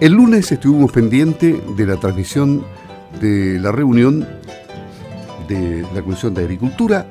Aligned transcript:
El 0.00 0.12
lunes 0.12 0.52
estuvimos 0.52 0.92
pendientes 0.92 1.56
de 1.76 1.84
la 1.84 1.96
transmisión 1.96 2.64
de 3.20 3.58
la 3.58 3.72
reunión 3.72 4.28
de 5.48 5.84
la 5.92 6.02
Comisión 6.02 6.34
de 6.34 6.42
Agricultura 6.42 7.04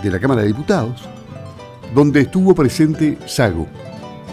de 0.00 0.08
la 0.08 0.20
Cámara 0.20 0.42
de 0.42 0.46
Diputados, 0.46 1.02
donde 1.96 2.20
estuvo 2.20 2.54
presente 2.54 3.18
Sago, 3.26 3.66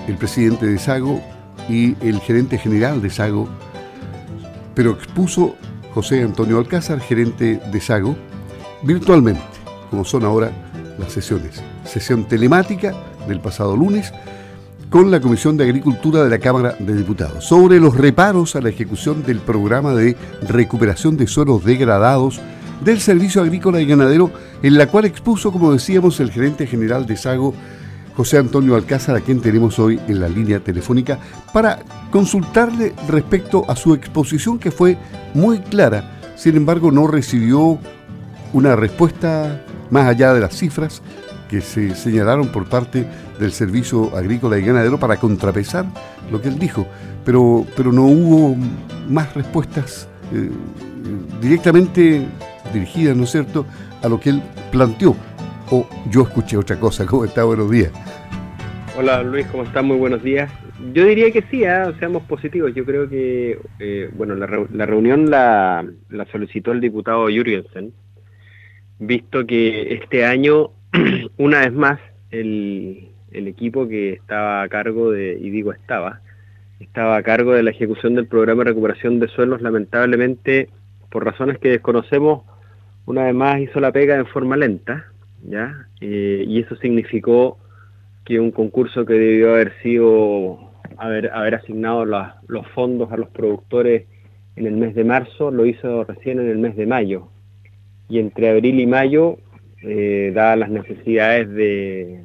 el 0.07 0.17
presidente 0.17 0.67
de 0.67 0.77
Sago 0.77 1.19
y 1.67 1.95
el 2.07 2.19
gerente 2.19 2.59
general 2.59 3.01
de 3.01 3.09
Sago, 3.09 3.49
pero 4.75 4.91
expuso 4.91 5.55
José 5.95 6.21
Antonio 6.21 6.59
Alcázar, 6.59 6.99
gerente 6.99 7.59
de 7.71 7.81
Sago, 7.81 8.15
virtualmente, 8.83 9.41
como 9.89 10.05
son 10.05 10.25
ahora 10.25 10.51
las 10.99 11.11
sesiones. 11.11 11.63
Sesión 11.85 12.25
telemática 12.25 12.93
del 13.27 13.39
pasado 13.39 13.75
lunes 13.75 14.13
con 14.89 15.11
la 15.11 15.21
Comisión 15.21 15.55
de 15.55 15.65
Agricultura 15.65 16.23
de 16.23 16.29
la 16.29 16.39
Cámara 16.39 16.75
de 16.79 16.95
Diputados 16.95 17.45
sobre 17.45 17.79
los 17.79 17.95
reparos 17.95 18.55
a 18.55 18.61
la 18.61 18.69
ejecución 18.69 19.23
del 19.23 19.39
programa 19.39 19.93
de 19.93 20.17
recuperación 20.47 21.15
de 21.15 21.27
suelos 21.27 21.63
degradados 21.63 22.41
del 22.83 22.99
Servicio 22.99 23.41
Agrícola 23.41 23.81
y 23.81 23.85
Ganadero, 23.85 24.31
en 24.63 24.77
la 24.77 24.87
cual 24.87 25.05
expuso, 25.05 25.51
como 25.51 25.73
decíamos, 25.73 26.19
el 26.19 26.31
gerente 26.31 26.65
general 26.65 27.05
de 27.05 27.17
Sago, 27.17 27.53
José 28.15 28.37
Antonio 28.37 28.75
Alcázar, 28.75 29.15
a 29.15 29.21
quien 29.21 29.41
tenemos 29.41 29.77
hoy 29.77 29.99
en 30.07 30.19
la 30.19 30.29
línea 30.29 30.59
telefónica, 30.59 31.19
para 31.53 31.79
consultarle 32.09 32.93
respecto 33.07 33.65
a 33.67 33.75
su 33.75 33.93
exposición 33.93 34.57
que 34.57 34.71
fue 34.71 34.97
muy 35.33 35.59
clara. 35.59 36.19
Sin 36.35 36.55
embargo, 36.55 36.91
no 36.91 37.05
recibió 37.05 37.77
una 38.53 38.75
respuesta 38.75 39.63
más 39.91 40.07
allá 40.07 40.33
de 40.33 40.39
las 40.39 40.55
cifras 40.55 41.01
que 41.49 41.61
se 41.61 41.95
señalaron 41.95 42.47
por 42.49 42.67
parte 42.69 43.07
del 43.39 43.51
Servicio 43.51 44.15
Agrícola 44.15 44.59
y 44.59 44.65
Ganadero 44.65 44.99
para 44.99 45.17
contrapesar 45.17 45.85
lo 46.31 46.41
que 46.41 46.49
él 46.49 46.59
dijo, 46.59 46.85
pero, 47.25 47.65
pero 47.75 47.91
no 47.91 48.05
hubo 48.05 48.55
más 49.09 49.33
respuestas 49.33 50.09
eh, 50.33 50.49
directamente 51.41 52.27
dirigidas, 52.73 53.15
¿no 53.15 53.23
es 53.23 53.31
cierto?, 53.31 53.65
a 54.03 54.09
lo 54.09 54.19
que 54.19 54.31
él 54.31 54.41
planteó. 54.71 55.15
O 55.71 55.87
yo 56.09 56.23
escuché 56.23 56.57
otra 56.57 56.79
cosa. 56.79 57.05
¿Cómo 57.07 57.25
está? 57.25 57.43
Buenos 57.43 57.69
días. 57.69 57.91
Hola 58.97 59.23
Luis, 59.23 59.45
¿cómo 59.47 59.63
estás? 59.63 59.83
Muy 59.83 59.97
buenos 59.97 60.21
días. 60.21 60.51
Yo 60.93 61.05
diría 61.05 61.31
que 61.31 61.41
sí, 61.43 61.63
¿eh? 61.63 61.93
seamos 61.99 62.23
positivos. 62.23 62.73
Yo 62.73 62.85
creo 62.85 63.09
que, 63.09 63.59
eh, 63.79 64.09
bueno, 64.13 64.35
la, 64.35 64.85
reunión 64.85 65.29
la, 65.29 65.85
solicitó 66.31 66.71
el 66.71 66.81
diputado 66.81 67.27
Jürgensen, 67.27 67.93
visto 68.97 69.45
que 69.45 69.93
este 69.95 70.25
año, 70.25 70.71
una 71.37 71.59
vez 71.59 71.73
más, 71.73 71.99
el, 72.31 73.08
el 73.31 73.47
equipo 73.47 73.87
que 73.87 74.13
estaba 74.13 74.61
a 74.61 74.69
cargo 74.69 75.11
de, 75.11 75.37
y 75.39 75.49
digo 75.49 75.71
estaba, 75.71 76.21
estaba 76.79 77.17
a 77.17 77.23
cargo 77.23 77.53
de 77.53 77.63
la 77.63 77.71
ejecución 77.71 78.15
del 78.15 78.27
programa 78.27 78.63
de 78.63 78.69
recuperación 78.71 79.19
de 79.19 79.27
suelos, 79.27 79.61
lamentablemente, 79.61 80.69
por 81.09 81.25
razones 81.25 81.57
que 81.57 81.69
desconocemos, 81.69 82.43
una 83.05 83.23
vez 83.23 83.35
más 83.35 83.59
hizo 83.59 83.79
la 83.79 83.91
pega 83.91 84.15
en 84.15 84.27
forma 84.27 84.55
lenta, 84.55 85.05
¿ya? 85.43 85.87
Eh, 85.99 86.43
y 86.47 86.59
eso 86.61 86.75
significó 86.75 87.57
que 88.25 88.39
un 88.39 88.51
concurso 88.51 89.05
que 89.05 89.13
debió 89.13 89.53
haber 89.53 89.73
sido 89.81 90.59
haber, 90.97 91.31
haber 91.31 91.55
asignado 91.55 92.05
los 92.05 92.67
fondos 92.75 93.11
a 93.11 93.17
los 93.17 93.29
productores 93.29 94.05
en 94.55 94.67
el 94.67 94.75
mes 94.75 94.93
de 94.93 95.03
marzo, 95.03 95.51
lo 95.51 95.65
hizo 95.65 96.03
recién 96.03 96.39
en 96.39 96.49
el 96.49 96.57
mes 96.57 96.75
de 96.75 96.85
mayo. 96.85 97.29
Y 98.09 98.19
entre 98.19 98.49
abril 98.49 98.79
y 98.79 98.85
mayo, 98.85 99.37
eh, 99.81 100.31
dadas 100.33 100.59
las 100.59 100.69
necesidades 100.69 101.49
de, 101.49 102.23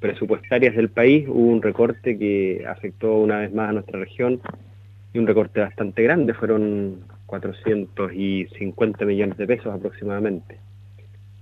presupuestarias 0.00 0.74
del 0.74 0.88
país, 0.88 1.26
hubo 1.28 1.50
un 1.50 1.62
recorte 1.62 2.18
que 2.18 2.64
afectó 2.68 3.16
una 3.16 3.38
vez 3.38 3.52
más 3.52 3.70
a 3.70 3.72
nuestra 3.72 4.00
región 4.00 4.40
y 5.12 5.18
un 5.18 5.26
recorte 5.26 5.60
bastante 5.60 6.02
grande, 6.02 6.34
fueron 6.34 7.04
450 7.26 9.04
millones 9.04 9.36
de 9.36 9.46
pesos 9.46 9.72
aproximadamente. 9.72 10.58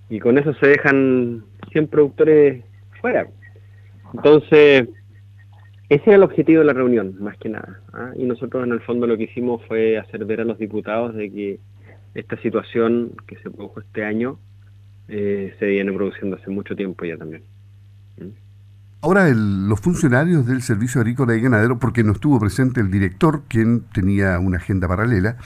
Y 0.08 0.18
con 0.18 0.38
eso 0.38 0.52
se 0.54 0.68
dejan 0.68 1.44
100 1.72 1.88
productores 1.88 2.64
fuera. 3.00 3.28
Entonces, 4.12 4.88
ese 5.88 6.02
era 6.06 6.16
el 6.16 6.22
objetivo 6.22 6.60
de 6.60 6.66
la 6.66 6.72
reunión, 6.72 7.16
más 7.20 7.36
que 7.38 7.48
nada. 7.48 7.80
¿ah? 7.92 8.12
Y 8.16 8.24
nosotros 8.24 8.64
en 8.64 8.72
el 8.72 8.80
fondo 8.80 9.06
lo 9.06 9.16
que 9.16 9.24
hicimos 9.24 9.64
fue 9.66 9.98
hacer 9.98 10.24
ver 10.24 10.40
a 10.40 10.44
los 10.44 10.58
diputados 10.58 11.14
de 11.14 11.30
que 11.30 11.60
esta 12.14 12.36
situación 12.38 13.12
que 13.26 13.36
se 13.36 13.50
produjo 13.50 13.80
este 13.80 14.04
año 14.04 14.38
eh, 15.08 15.54
se 15.58 15.66
viene 15.66 15.92
produciendo 15.92 16.36
hace 16.36 16.50
mucho 16.50 16.74
tiempo 16.74 17.04
ya 17.04 17.16
también. 17.16 17.42
Ahora, 19.02 19.28
los 19.30 19.80
funcionarios 19.80 20.44
del 20.44 20.60
Servicio 20.60 21.00
Agrícola 21.00 21.34
y 21.34 21.40
Ganadero, 21.40 21.78
porque 21.78 22.04
no 22.04 22.12
estuvo 22.12 22.38
presente 22.38 22.82
el 22.82 22.90
director, 22.90 23.44
quien 23.48 23.80
tenía 23.94 24.38
una 24.38 24.58
agenda 24.58 24.88
paralela, 24.88 25.38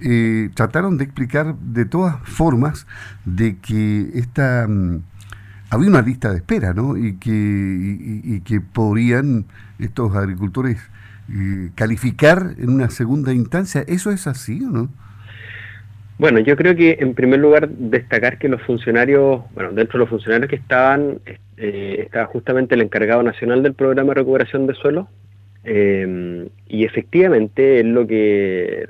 eh, 0.00 0.50
trataron 0.54 0.98
de 0.98 1.04
explicar 1.04 1.54
de 1.56 1.84
todas 1.84 2.16
formas 2.24 2.86
de 3.24 3.56
que 3.58 4.10
esta... 4.14 4.66
Mm, 4.68 5.02
había 5.70 5.88
una 5.88 6.02
lista 6.02 6.30
de 6.30 6.38
espera, 6.38 6.72
¿no? 6.72 6.96
Y 6.96 7.16
que, 7.16 7.30
y, 8.24 8.40
que 8.40 8.60
podrían 8.60 9.44
estos 9.78 10.16
agricultores 10.16 10.80
eh, 11.28 11.70
calificar 11.74 12.54
en 12.58 12.70
una 12.70 12.90
segunda 12.90 13.32
instancia. 13.32 13.84
¿Eso 13.86 14.10
es 14.10 14.26
así 14.26 14.64
o 14.64 14.70
no? 14.70 14.88
Bueno, 16.18 16.40
yo 16.40 16.56
creo 16.56 16.74
que 16.74 16.98
en 16.98 17.14
primer 17.14 17.38
lugar 17.38 17.68
destacar 17.68 18.38
que 18.38 18.48
los 18.48 18.60
funcionarios, 18.62 19.42
bueno, 19.54 19.70
dentro 19.70 19.98
de 19.98 20.00
los 20.00 20.08
funcionarios 20.08 20.50
que 20.50 20.56
estaban, 20.56 21.20
eh, 21.56 22.00
estaba 22.00 22.26
justamente 22.26 22.74
el 22.74 22.82
encargado 22.82 23.22
nacional 23.22 23.62
del 23.62 23.74
programa 23.74 24.10
de 24.10 24.14
recuperación 24.16 24.66
de 24.66 24.74
suelo, 24.74 25.08
eh, 25.62 26.48
y 26.66 26.84
efectivamente 26.84 27.78
él 27.78 27.92
lo 27.92 28.06
que 28.06 28.84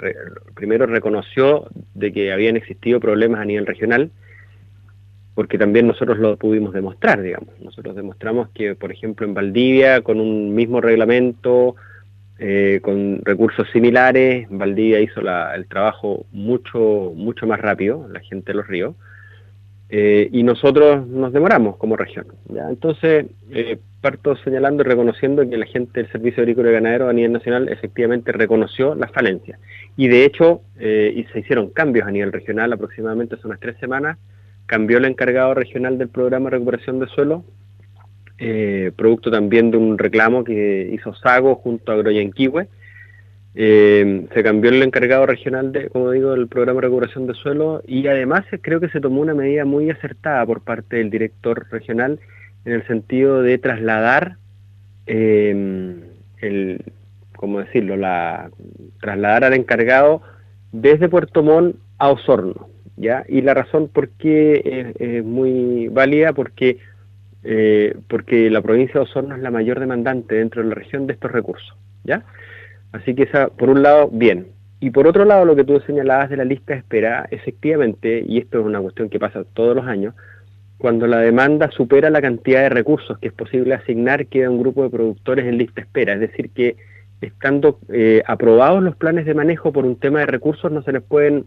primero 0.55 0.87
reconoció 0.87 1.69
de 1.95 2.13
que 2.13 2.33
habían 2.33 2.57
existido 2.57 2.99
problemas 2.99 3.41
a 3.41 3.45
nivel 3.45 3.67
regional, 3.67 4.11
porque 5.35 5.59
también 5.59 5.87
nosotros 5.87 6.19
lo 6.19 6.37
pudimos 6.39 6.73
demostrar, 6.73 7.21
digamos. 7.21 7.51
Nosotros 7.61 7.95
demostramos 7.95 8.49
que, 8.55 8.75
por 8.75 8.91
ejemplo, 8.91 9.27
en 9.27 9.35
Valdivia, 9.35 10.01
con 10.01 10.19
un 10.19 10.55
mismo 10.55 10.81
reglamento, 10.81 11.77
eh, 12.41 12.79
con 12.83 13.21
recursos 13.25 13.69
similares, 13.73 14.47
Valdivia 14.49 15.01
hizo 15.01 15.21
el 15.21 15.67
trabajo 15.67 16.25
mucho, 16.31 17.13
mucho 17.17 17.47
más 17.49 17.61
rápido, 17.61 18.07
la 18.13 18.21
gente 18.21 18.53
de 18.53 18.59
los 18.59 18.67
ríos, 18.69 18.95
eh, 19.91 20.29
y 20.31 20.45
nosotros 20.45 21.07
nos 21.09 21.33
demoramos 21.33 21.77
como 21.79 21.97
región. 21.97 22.27
¿ya? 22.49 22.69
Entonces, 22.69 23.27
eh, 23.51 23.79
parto 24.01 24.37
señalando 24.37 24.85
y 24.85 24.87
reconociendo 24.87 25.49
que 25.49 25.57
la 25.57 25.67
gente 25.67 26.01
del 26.01 26.13
Servicio 26.13 26.43
Agrícola 26.43 26.71
y 26.71 26.75
Ganadero 26.75 27.09
a 27.09 27.13
nivel 27.13 27.33
nacional 27.33 27.69
efectivamente 27.69 28.31
reconoció 28.31 28.95
las 28.95 29.11
falencias. 29.11 29.59
Y 29.97 30.07
de 30.07 30.25
hecho, 30.25 30.61
y 30.79 31.25
se 31.33 31.41
hicieron 31.41 31.71
cambios 31.71 32.07
a 32.07 32.13
nivel 32.13 32.31
regional 32.31 32.73
aproximadamente 32.73 33.35
hace 33.35 33.49
unas 33.49 33.59
tres 33.59 33.77
semanas, 33.79 34.17
cambió 34.67 34.99
el 34.99 35.07
encargado 35.07 35.55
regional 35.55 35.99
del 35.99 36.09
programa 36.09 36.51
de 36.51 36.59
recuperación 36.59 37.01
de 37.01 37.09
suelo, 37.09 37.43
eh, 38.39 38.93
producto 38.97 39.31
también 39.31 39.71
de 39.71 39.77
un 39.77 39.99
reclamo 39.99 40.45
que 40.45 40.91
hizo 40.93 41.15
Sago 41.15 41.57
junto 41.57 41.93
a 41.93 41.97
Groyanquihue. 41.97 42.69
Eh, 43.55 44.27
se 44.33 44.43
cambió 44.43 44.71
el 44.71 44.83
encargado 44.83 45.27
regional, 45.27 45.73
de, 45.73 45.89
como 45.89 46.11
digo, 46.13 46.31
del 46.31 46.47
programa 46.47 46.81
de 46.81 46.87
recuperación 46.87 47.27
de 47.27 47.35
suelo 47.35 47.83
y 47.87 48.07
además 48.07 48.45
creo 48.61 48.79
que 48.79 48.89
se 48.91 49.01
tomó 49.01 49.21
una 49.21 49.35
medida 49.35 49.65
muy 49.65 49.91
acertada 49.91 50.47
por 50.47 50.61
parte 50.61 50.97
del 50.97 51.11
director 51.11 51.67
regional 51.71 52.21
en 52.65 52.73
el 52.73 52.87
sentido 52.87 53.43
de 53.43 53.59
trasladar 53.59 54.37
eh, 55.07 55.97
el, 56.41 56.85
¿cómo 57.35 57.61
decirlo? 57.61 57.97
La, 57.97 58.51
trasladar 59.01 59.45
al 59.45 59.55
encargado 59.55 60.23
desde 60.73 61.09
Puerto 61.09 61.43
Montt 61.43 61.77
a 61.99 62.11
Osorno. 62.11 62.69
¿ya? 62.97 63.25
Y 63.29 63.41
la 63.43 63.55
razón 63.55 63.89
por 63.89 64.11
qué 64.11 64.95
es, 64.99 65.25
muy 65.25 65.89
válida, 65.89 66.33
porque, 66.33 66.79
eh, 67.45 67.97
porque 68.09 68.51
la 68.51 68.63
provincia 68.63 68.95
de 68.95 69.01
Osorno 69.01 69.35
es 69.35 69.43
la 69.43 69.51
mayor 69.51 69.81
demandante 69.81 70.37
dentro 70.37 70.63
de 70.63 70.69
la 70.69 70.75
región 70.75 71.07
de 71.07 71.15
estos 71.15 71.31
recursos, 71.31 71.77
¿ya? 72.05 72.25
Así 72.93 73.15
que 73.15 73.25
esa, 73.25 73.49
por 73.49 73.71
un 73.71 73.83
lado, 73.83 74.09
bien. 74.13 74.49
Y 74.81 74.91
por 74.91 75.07
otro 75.07 75.25
lado, 75.25 75.45
lo 75.45 75.57
que 75.57 75.65
tú 75.65 75.81
señalabas 75.81 76.31
de 76.31 76.37
la 76.37 76.45
lista 76.45 76.73
de 76.73 76.81
espera, 76.81 77.27
efectivamente, 77.31 78.25
y 78.27 78.39
esto 78.39 78.61
es 78.61 78.67
una 78.67 78.81
cuestión 78.81 79.09
que 79.09 79.19
pasa 79.19 79.45
todos 79.55 79.75
los 79.75 79.87
años, 79.87 80.15
cuando 80.79 81.09
la 81.09 81.19
demanda 81.19 81.71
supera 81.73 82.09
la 82.09 82.23
cantidad 82.23 82.63
de 82.63 82.69
recursos 82.69 83.19
que 83.19 83.29
es 83.29 83.35
posible 83.35 83.75
asignar, 83.75 84.27
queda 84.27 84.49
un 84.49 84.61
grupo 84.61 84.85
de 84.85 84.91
productores 84.91 85.45
en 85.47 85.59
lista 85.59 85.75
de 85.77 85.83
espera. 85.83 86.15
Es 86.15 86.21
decir, 86.21 86.51
que 86.51 86.77
estando 87.21 87.81
eh, 87.89 88.23
aprobados 88.27 88.83
los 88.83 88.95
planes 88.95 89.27
de 89.27 89.35
manejo 89.35 89.73
por 89.73 89.85
un 89.85 89.97
tema 89.97 90.21
de 90.21 90.27
recursos, 90.27 90.71
no 90.71 90.83
se 90.83 90.93
les 90.93 91.03
pueden 91.03 91.47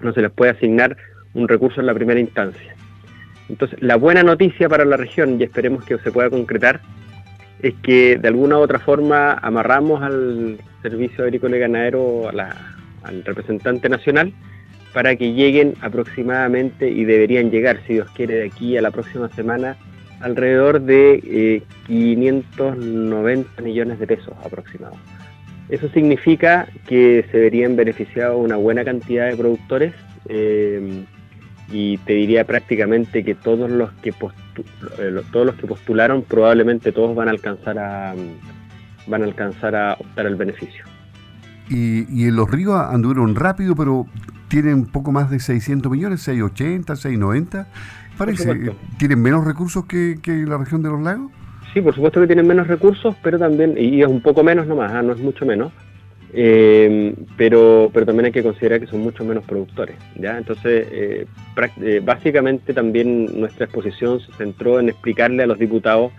no 0.00 0.12
se 0.12 0.22
les 0.22 0.30
puede 0.30 0.52
asignar 0.52 0.96
un 1.34 1.48
recurso 1.48 1.80
en 1.80 1.86
la 1.86 1.94
primera 1.94 2.20
instancia. 2.20 2.74
Entonces, 3.48 3.80
la 3.82 3.96
buena 3.96 4.22
noticia 4.22 4.68
para 4.68 4.84
la 4.84 4.96
región, 4.96 5.40
y 5.40 5.44
esperemos 5.44 5.84
que 5.84 5.98
se 5.98 6.12
pueda 6.12 6.30
concretar, 6.30 6.80
es 7.62 7.74
que 7.82 8.18
de 8.18 8.28
alguna 8.28 8.58
u 8.58 8.60
otra 8.60 8.78
forma 8.78 9.32
amarramos 9.32 10.02
al 10.02 10.58
Servicio 10.82 11.24
Agrícola 11.24 11.56
y 11.56 11.60
Ganadero, 11.60 12.28
al 12.28 13.24
representante 13.24 13.88
nacional, 13.88 14.32
para 14.92 15.16
que 15.16 15.32
lleguen 15.32 15.74
aproximadamente, 15.80 16.88
y 16.88 17.04
deberían 17.04 17.50
llegar, 17.50 17.80
si 17.86 17.94
Dios 17.94 18.10
quiere, 18.12 18.34
de 18.34 18.46
aquí 18.46 18.76
a 18.76 18.82
la 18.82 18.90
próxima 18.90 19.28
semana, 19.30 19.76
alrededor 20.20 20.80
de 20.80 21.62
590 21.86 23.50
eh, 23.60 23.62
millones 23.62 23.98
de 23.98 24.06
pesos 24.06 24.34
aproximados. 24.44 24.98
Eso 25.68 25.88
significa 25.90 26.66
que 26.86 27.24
se 27.30 27.38
verían 27.38 27.76
beneficiados 27.76 28.42
una 28.42 28.56
buena 28.56 28.84
cantidad 28.84 29.28
de 29.28 29.36
productores 29.36 29.92
eh, 30.28 31.04
y 31.70 31.98
te 31.98 32.14
diría 32.14 32.44
prácticamente 32.44 33.24
que 33.24 33.34
todos 33.34 33.70
los 33.70 33.92
que 33.94 34.10
eh, 34.10 35.22
todos 35.32 35.46
los 35.46 35.54
que 35.56 35.66
postularon 35.66 36.22
probablemente 36.22 36.92
todos 36.92 37.14
van 37.14 37.28
a 37.28 37.30
alcanzar 37.30 37.78
a 37.78 38.14
van 39.06 39.22
a 39.22 39.24
alcanzar 39.24 39.74
a 39.74 39.94
optar 39.94 40.26
al 40.26 40.36
beneficio. 40.36 40.84
Y, 41.70 42.06
y 42.10 42.28
en 42.28 42.36
los 42.36 42.50
ríos 42.50 42.74
anduvieron 42.74 43.34
rápido, 43.34 43.74
pero 43.74 44.06
tienen 44.48 44.86
poco 44.86 45.12
más 45.12 45.30
de 45.30 45.38
600 45.38 45.90
millones, 45.90 46.22
680, 46.22 46.96
690. 46.96 47.68
Parece, 48.16 48.72
¿tienen 48.98 49.22
menos 49.22 49.44
recursos 49.44 49.84
que, 49.86 50.18
que 50.20 50.32
la 50.44 50.58
región 50.58 50.82
de 50.82 50.88
los 50.88 51.00
lagos? 51.00 51.30
Sí, 51.72 51.80
por 51.80 51.94
supuesto 51.94 52.20
que 52.20 52.26
tienen 52.26 52.46
menos 52.46 52.66
recursos, 52.66 53.14
pero 53.22 53.38
también, 53.38 53.74
y 53.78 54.02
es 54.02 54.08
un 54.08 54.22
poco 54.22 54.42
menos 54.42 54.66
nomás, 54.66 54.90
¿ah? 54.92 55.02
no 55.02 55.12
es 55.12 55.20
mucho 55.20 55.44
menos, 55.44 55.72
eh, 56.32 57.14
pero, 57.36 57.90
pero 57.92 58.06
también 58.06 58.26
hay 58.26 58.32
que 58.32 58.42
considerar 58.42 58.80
que 58.80 58.86
son 58.86 59.00
mucho 59.00 59.24
menos 59.24 59.44
productores. 59.44 59.96
¿ya? 60.16 60.36
Entonces, 60.38 60.86
eh, 60.90 61.26
eh, 61.82 62.00
básicamente 62.04 62.74
también 62.74 63.40
nuestra 63.40 63.64
exposición 63.64 64.20
se 64.20 64.32
centró 64.32 64.78
en 64.80 64.90
explicarle 64.90 65.42
a 65.42 65.46
los 65.46 65.58
diputados 65.58 66.12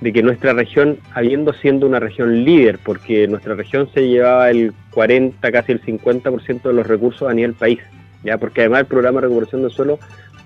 de 0.00 0.12
que 0.12 0.22
nuestra 0.22 0.52
región, 0.54 0.98
habiendo 1.12 1.52
siendo 1.52 1.86
una 1.86 2.00
región 2.00 2.44
líder, 2.44 2.78
porque 2.82 3.28
nuestra 3.28 3.54
región 3.54 3.88
se 3.92 4.08
llevaba 4.08 4.50
el 4.50 4.72
40, 4.92 5.52
casi 5.52 5.72
el 5.72 5.82
50% 5.82 6.62
de 6.62 6.72
los 6.72 6.86
recursos 6.86 7.28
a 7.28 7.34
nivel 7.34 7.52
país, 7.52 7.80
ya 8.24 8.38
porque 8.38 8.62
además 8.62 8.80
el 8.80 8.86
programa 8.86 9.20
de 9.20 9.26
recuperación 9.26 9.62
del 9.62 9.70
suelo 9.70 9.98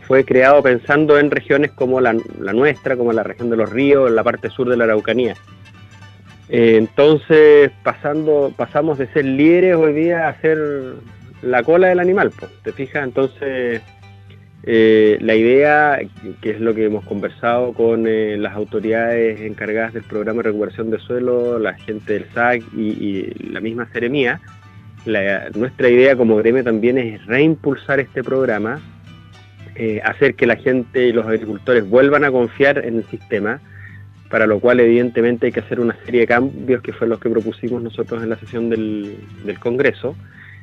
fue 0.06 0.24
creado 0.24 0.62
pensando 0.62 1.18
en 1.18 1.30
regiones 1.30 1.70
como 1.70 2.00
la, 2.00 2.12
nuestra, 2.12 2.96
como 2.96 3.12
la 3.12 3.22
región 3.22 3.48
de 3.48 3.56
los 3.56 3.70
ríos, 3.70 4.10
la 4.10 4.24
parte 4.24 4.50
sur 4.50 4.68
de 4.68 4.76
la 4.76 4.84
Araucanía. 4.84 5.34
Eh, 6.48 6.76
entonces, 6.76 7.70
pasando, 7.82 8.52
pasamos 8.56 8.98
de 8.98 9.06
ser 9.08 9.24
líderes 9.24 9.76
hoy 9.76 9.94
día 9.94 10.28
a 10.28 10.40
ser 10.40 10.58
la 11.42 11.62
cola 11.62 11.88
del 11.88 12.00
animal, 12.00 12.32
¿te 12.62 12.72
fijas? 12.72 13.04
Entonces, 13.04 13.82
eh, 14.62 15.18
la 15.20 15.34
idea, 15.34 16.00
que 16.40 16.50
es 16.50 16.60
lo 16.60 16.74
que 16.74 16.86
hemos 16.86 17.04
conversado 17.04 17.72
con 17.72 18.06
eh, 18.06 18.36
las 18.38 18.54
autoridades 18.54 19.40
encargadas 19.40 19.94
del 19.94 20.04
programa 20.04 20.38
de 20.38 20.50
recuperación 20.50 20.90
de 20.90 20.98
suelo, 20.98 21.58
la 21.58 21.74
gente 21.74 22.14
del 22.14 22.26
SAC 22.32 22.62
y, 22.74 23.26
la 23.50 23.60
misma 23.60 23.86
Ceremía, 23.86 24.40
nuestra 25.54 25.90
idea 25.90 26.16
como 26.16 26.36
gremio 26.36 26.64
también 26.64 26.96
es 26.96 27.24
reimpulsar 27.26 28.00
este 28.00 28.24
programa 28.24 28.80
hacer 30.02 30.34
que 30.34 30.46
la 30.46 30.56
gente 30.56 31.08
y 31.08 31.12
los 31.12 31.26
agricultores 31.26 31.86
vuelvan 31.86 32.24
a 32.24 32.30
confiar 32.30 32.78
en 32.78 32.96
el 32.98 33.04
sistema, 33.06 33.60
para 34.34 34.48
lo 34.48 34.58
cual 34.58 34.80
evidentemente 34.80 35.46
hay 35.46 35.52
que 35.52 35.60
hacer 35.60 35.78
una 35.78 35.96
serie 36.04 36.22
de 36.22 36.26
cambios 36.26 36.82
que 36.82 36.92
fue 36.92 37.06
los 37.06 37.20
que 37.20 37.30
propusimos 37.30 37.80
nosotros 37.80 38.20
en 38.20 38.30
la 38.30 38.36
sesión 38.36 38.68
del, 38.68 39.16
Congreso, 39.60 40.16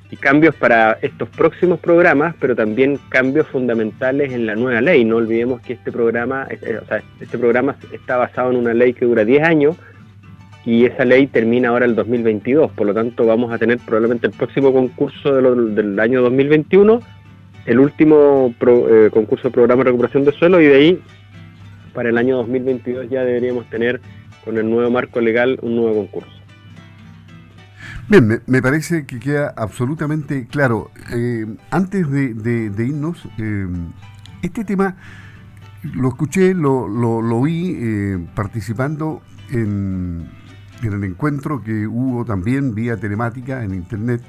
y 0.10 0.18
cambios 0.18 0.54
para 0.56 0.98
estos 1.02 1.30
próximos 1.30 1.80
programas, 1.80 2.36
pero 2.38 2.54
también 2.54 3.00
cambios 3.08 3.48
fundamentales 3.48 4.34
en 4.34 4.46
la 4.46 4.56
nueva 4.58 4.82
ley. 4.82 5.06
No 5.06 5.16
olvidemos 5.16 5.62
que 5.62 5.72
este 5.72 5.90
programa, 5.90 6.48
eh, 6.50 6.82
este 7.22 7.38
programa 7.38 7.78
está 7.94 8.18
basado 8.18 8.52
en 8.52 8.58
una 8.58 8.74
ley 8.74 8.92
que 8.92 9.06
dura 9.06 9.24
10 9.24 9.42
años, 9.42 9.78
y 10.66 10.84
esa 10.84 11.06
ley 11.06 11.28
termina 11.28 11.70
ahora 11.70 11.86
el 11.86 11.96
2022, 11.96 12.74
por 12.74 12.88
lo 12.88 12.94
tanto 12.94 13.26
vamos 13.26 13.54
a 13.54 13.58
tener 13.58 13.78
probablemente 13.78 14.28
el 14.28 14.34
próximo 14.34 14.74
concurso 14.74 15.34
del 15.34 15.98
año 15.98 16.22
2021 16.24 17.00
el 17.66 17.80
último 17.80 18.54
eh, 18.60 19.10
concurso 19.14 19.48
de 19.48 19.54
programa 19.54 19.84
de 19.84 19.92
recuperación 19.92 20.26
de 20.26 20.32
suelo 20.32 20.60
y 20.60 20.66
de 20.66 20.76
ahí 20.76 21.02
para 21.94 22.10
el 22.10 22.18
año 22.18 22.38
2022 22.38 23.10
ya 23.10 23.24
deberíamos 23.24 23.70
tener 23.70 24.02
con 24.44 24.58
el 24.58 24.70
nuevo 24.70 24.90
marco 24.90 25.22
legal 25.22 25.60
un 25.62 25.76
nuevo 25.76 25.96
concurso. 25.96 26.42
Bien, 28.10 28.42
me, 28.46 28.62
parece 28.62 29.06
que 29.06 29.20
queda 29.20 29.54
absolutamente 29.56 30.48
claro. 30.48 30.92
Eh, 31.14 31.46
antes 31.70 32.10
de, 32.10 32.74
irnos, 32.78 33.26
eh, 33.38 33.68
este 34.42 34.66
tema 34.66 34.98
lo 35.84 36.10
escuché, 36.10 36.54
lo, 36.54 36.88
lo, 36.88 37.22
lo 37.22 37.42
vi 37.42 38.18
participando 38.36 39.22
en, 39.50 40.30
en 40.84 40.94
el 40.94 41.04
encuentro 41.04 41.64
que 41.64 41.88
hubo 41.88 42.26
también 42.26 42.76
vía 42.76 42.98
telemática 42.98 43.64
en 43.64 43.74
internet 43.74 44.22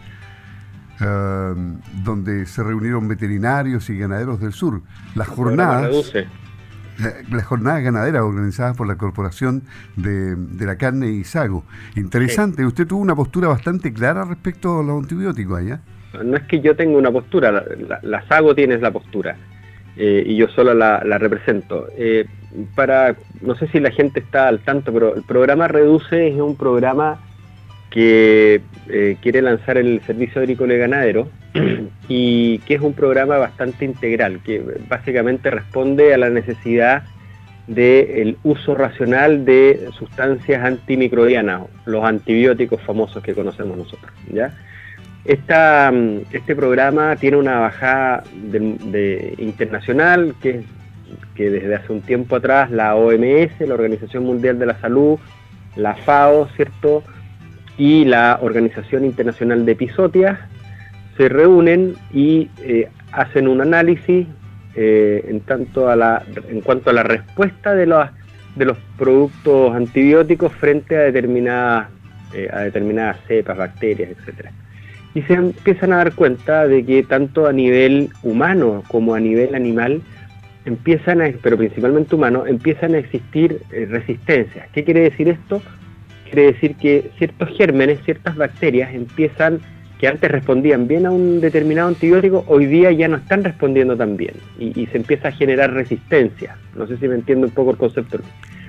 donde 2.04 2.46
se 2.46 2.62
reunieron 2.62 3.08
veterinarios 3.08 3.90
y 3.90 3.98
ganaderos 3.98 4.40
del 4.40 4.52
sur. 4.52 4.82
Las 5.14 5.28
jornadas, 5.28 6.12
las 7.31 7.44
jornadas 7.44 7.82
ganaderas 7.82 8.22
organizadas 8.22 8.76
por 8.76 8.87
la 8.87 8.96
Corporación 8.96 9.62
de, 9.96 10.37
la 10.64 10.76
Carne 10.76 11.10
y 11.10 11.25
Sago. 11.25 11.64
Interesante, 11.96 12.64
usted 12.64 12.87
tuvo 12.87 13.00
una 13.00 13.14
postura 13.14 13.49
bastante 13.49 13.93
clara 13.93 14.25
respecto 14.25 14.81
a 14.81 14.82
los 14.82 15.02
antibióticos 15.02 15.58
allá. 15.58 15.81
No 16.25 16.37
es 16.37 16.43
que 16.44 16.60
yo 16.60 16.76
tenga 16.76 16.99
una 16.99 17.10
postura, 17.10 17.64
la, 18.02 18.26
Sago 18.28 18.54
tiene 18.54 18.78
la 18.78 18.90
postura 18.90 19.37
eh, 19.96 20.22
y 20.26 20.37
yo 20.37 20.49
solo 20.49 20.75
la, 20.75 21.00
represento. 21.19 21.87
Eh, 21.96 22.26
para, 22.75 23.16
no 23.40 23.55
sé 23.55 23.66
si 23.69 23.81
la 23.81 23.90
gente 23.90 24.20
está 24.20 24.48
al 24.48 24.60
tanto, 24.60 24.93
pero 24.93 25.14
el 25.14 25.22
programa 25.22 25.69
Reduce 25.69 26.28
es 26.28 26.40
un 26.40 26.56
programa 26.56 27.19
que 27.92 28.62
eh, 28.88 29.16
quiere 29.20 29.42
lanzar 29.42 29.76
el 29.76 30.00
Servicio 30.06 30.40
Agrícola 30.40 30.74
y 30.74 30.78
Ganadero 30.78 31.28
y 32.08 32.58
que 32.60 32.74
es 32.74 32.80
un 32.80 32.94
programa 32.94 33.36
bastante 33.36 33.84
integral, 33.84 34.40
que 34.42 34.64
básicamente 34.88 35.50
responde 35.50 36.14
a 36.14 36.18
la 36.18 36.30
necesidad 36.30 37.04
del 37.66 38.38
uso 38.42 38.74
racional 38.74 39.44
de 39.44 39.88
sustancias 39.96 40.64
antimicrobianas, 40.64 41.62
los 41.84 42.02
antibióticos 42.02 42.80
famosos 42.82 43.22
que 43.22 43.34
conocemos 43.34 43.76
nosotros. 43.76 44.10
¿ya? 44.32 44.52
Esta, 45.24 45.92
este 46.32 46.56
programa 46.56 47.14
tiene 47.16 47.36
una 47.36 47.60
bajada 47.60 48.24
internacional 49.38 50.34
que, 50.42 50.62
que 51.36 51.50
desde 51.50 51.74
hace 51.74 51.92
un 51.92 52.00
tiempo 52.00 52.36
atrás 52.36 52.70
la 52.70 52.96
OMS, 52.96 53.60
la 53.60 53.74
Organización 53.74 54.24
Mundial 54.24 54.58
de 54.58 54.66
la 54.66 54.80
Salud, 54.80 55.18
la 55.76 55.94
FAO, 55.94 56.48
¿cierto? 56.56 57.04
Y 57.78 58.04
la 58.04 58.38
Organización 58.42 59.04
Internacional 59.04 59.64
de 59.64 59.72
Episotias 59.72 60.38
se 61.16 61.28
reúnen 61.28 61.94
y 62.12 62.50
eh, 62.62 62.88
hacen 63.12 63.48
un 63.48 63.60
análisis 63.60 64.26
eh, 64.74 65.24
en, 65.28 65.40
cuanto 65.40 66.90
a 66.90 66.92
la 66.92 67.02
respuesta 67.02 67.74
de 67.74 67.86
los, 67.86 68.08
productos 68.98 69.74
antibióticos 69.74 70.52
frente 70.52 70.96
a 70.96 71.00
determinadas, 71.00 71.88
eh, 72.34 73.14
cepas, 73.28 73.56
bacterias, 73.56 74.10
etc. 74.10 74.46
Y 75.14 75.22
se 75.22 75.34
empiezan 75.34 75.92
a 75.92 75.98
dar 75.98 76.14
cuenta 76.14 76.67
de 76.67 76.84
que 76.84 77.02
tanto 77.02 77.46
a 77.46 77.52
nivel 77.52 78.10
humano 78.22 78.82
como 78.88 79.14
a 79.14 79.20
nivel 79.20 79.55
animal 79.55 80.00
empiezan 80.64 81.20
a, 81.20 81.31
pero 81.43 81.58
principalmente 81.58 82.14
humano, 82.14 82.46
empiezan 82.46 82.94
a 82.94 82.98
existir 82.98 83.60
resistencias. 83.70 84.69
¿Qué 84.72 84.84
quiere 84.84 85.00
decir 85.00 85.29
esto? 85.29 85.60
Quiere 86.32 86.53
decir 86.53 86.77
que 86.77 87.10
ciertos 87.19 87.51
gérmenes, 87.56 88.01
ciertas 88.05 88.34
bacterias 88.36 88.94
empiezan, 88.94 89.60
que 89.98 90.08
antes 90.08 90.31
respondían 90.31 90.89
bien 90.89 91.06
a 91.06 91.10
un 91.10 91.41
determinado 91.41 91.89
antibiótico, 91.89 92.44
hoy 92.48 92.67
día 92.67 92.91
ya 92.91 93.06
no 93.06 93.19
están 93.19 93.44
respondiendo 93.44 93.96
tan 93.96 94.17
bien 94.17 94.34
y, 94.58 94.86
se 94.86 94.96
empieza 94.96 95.29
a 95.29 95.32
generar 95.32 95.72
resistencia. 95.72 96.56
No 96.74 96.86
sé 96.86 96.96
si 96.96 97.06
me 97.06 97.17
entiendo 97.17 97.46
un 97.46 97.53
poco 97.53 97.72
el 97.72 97.77
concepto. 97.77 98.19